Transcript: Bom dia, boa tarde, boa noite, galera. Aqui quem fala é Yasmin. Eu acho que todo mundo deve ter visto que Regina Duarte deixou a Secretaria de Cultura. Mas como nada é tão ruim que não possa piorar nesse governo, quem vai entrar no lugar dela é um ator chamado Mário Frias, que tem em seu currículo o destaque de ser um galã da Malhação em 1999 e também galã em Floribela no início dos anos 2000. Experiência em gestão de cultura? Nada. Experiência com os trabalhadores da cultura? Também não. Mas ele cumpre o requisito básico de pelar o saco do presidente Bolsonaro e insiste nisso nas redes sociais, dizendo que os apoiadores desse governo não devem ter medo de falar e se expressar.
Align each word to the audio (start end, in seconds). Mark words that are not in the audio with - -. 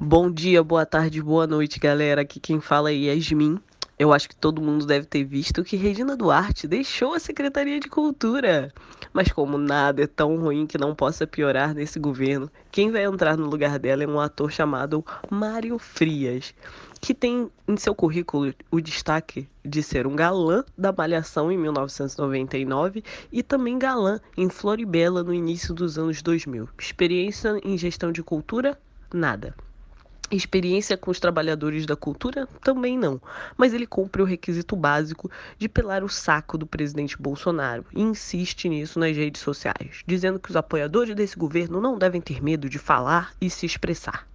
Bom 0.00 0.30
dia, 0.30 0.62
boa 0.62 0.86
tarde, 0.86 1.20
boa 1.20 1.44
noite, 1.44 1.80
galera. 1.80 2.20
Aqui 2.20 2.38
quem 2.38 2.60
fala 2.60 2.92
é 2.92 2.94
Yasmin. 2.94 3.58
Eu 3.98 4.12
acho 4.12 4.28
que 4.28 4.36
todo 4.36 4.62
mundo 4.62 4.86
deve 4.86 5.06
ter 5.06 5.24
visto 5.24 5.64
que 5.64 5.74
Regina 5.74 6.16
Duarte 6.16 6.68
deixou 6.68 7.14
a 7.14 7.18
Secretaria 7.18 7.80
de 7.80 7.88
Cultura. 7.88 8.72
Mas 9.12 9.32
como 9.32 9.58
nada 9.58 10.04
é 10.04 10.06
tão 10.06 10.36
ruim 10.36 10.68
que 10.68 10.78
não 10.78 10.94
possa 10.94 11.26
piorar 11.26 11.74
nesse 11.74 11.98
governo, 11.98 12.48
quem 12.70 12.92
vai 12.92 13.06
entrar 13.06 13.36
no 13.36 13.50
lugar 13.50 13.76
dela 13.80 14.04
é 14.04 14.06
um 14.06 14.20
ator 14.20 14.52
chamado 14.52 15.04
Mário 15.28 15.80
Frias, 15.80 16.54
que 17.00 17.12
tem 17.12 17.50
em 17.66 17.76
seu 17.76 17.92
currículo 17.92 18.54
o 18.70 18.80
destaque 18.80 19.48
de 19.64 19.82
ser 19.82 20.06
um 20.06 20.14
galã 20.14 20.62
da 20.76 20.92
Malhação 20.92 21.50
em 21.50 21.58
1999 21.58 23.02
e 23.32 23.42
também 23.42 23.76
galã 23.76 24.20
em 24.36 24.48
Floribela 24.48 25.24
no 25.24 25.34
início 25.34 25.74
dos 25.74 25.98
anos 25.98 26.22
2000. 26.22 26.68
Experiência 26.78 27.60
em 27.64 27.76
gestão 27.76 28.12
de 28.12 28.22
cultura? 28.22 28.78
Nada. 29.12 29.56
Experiência 30.30 30.94
com 30.94 31.10
os 31.10 31.18
trabalhadores 31.18 31.86
da 31.86 31.96
cultura? 31.96 32.46
Também 32.62 32.98
não. 32.98 33.18
Mas 33.56 33.72
ele 33.72 33.86
cumpre 33.86 34.20
o 34.20 34.26
requisito 34.26 34.76
básico 34.76 35.30
de 35.56 35.70
pelar 35.70 36.04
o 36.04 36.08
saco 36.08 36.58
do 36.58 36.66
presidente 36.66 37.16
Bolsonaro 37.16 37.86
e 37.94 38.02
insiste 38.02 38.68
nisso 38.68 38.98
nas 38.98 39.16
redes 39.16 39.40
sociais, 39.40 40.02
dizendo 40.06 40.38
que 40.38 40.50
os 40.50 40.56
apoiadores 40.56 41.14
desse 41.14 41.38
governo 41.38 41.80
não 41.80 41.96
devem 41.96 42.20
ter 42.20 42.42
medo 42.42 42.68
de 42.68 42.78
falar 42.78 43.32
e 43.40 43.48
se 43.48 43.64
expressar. 43.64 44.27